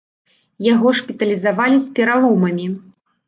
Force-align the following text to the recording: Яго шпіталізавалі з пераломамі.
Яго 0.67 0.93
шпіталізавалі 0.99 1.77
з 1.85 1.93
пераломамі. 1.99 2.65